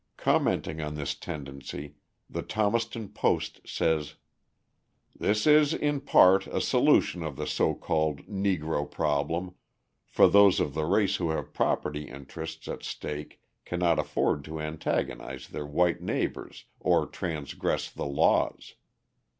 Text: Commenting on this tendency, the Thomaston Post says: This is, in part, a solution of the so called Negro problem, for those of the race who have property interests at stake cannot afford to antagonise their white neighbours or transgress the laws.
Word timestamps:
Commenting 0.17 0.81
on 0.81 0.95
this 0.95 1.13
tendency, 1.13 1.93
the 2.27 2.41
Thomaston 2.41 3.09
Post 3.09 3.61
says: 3.67 4.15
This 5.15 5.45
is, 5.45 5.75
in 5.75 5.99
part, 6.01 6.47
a 6.47 6.59
solution 6.59 7.21
of 7.21 7.35
the 7.35 7.45
so 7.45 7.75
called 7.75 8.25
Negro 8.25 8.89
problem, 8.89 9.53
for 10.07 10.27
those 10.27 10.59
of 10.59 10.73
the 10.73 10.85
race 10.85 11.17
who 11.17 11.29
have 11.29 11.53
property 11.53 12.05
interests 12.09 12.67
at 12.67 12.81
stake 12.81 13.41
cannot 13.63 13.99
afford 13.99 14.43
to 14.45 14.59
antagonise 14.59 15.49
their 15.49 15.67
white 15.67 16.01
neighbours 16.01 16.65
or 16.79 17.05
transgress 17.05 17.91
the 17.91 18.07
laws. 18.07 18.73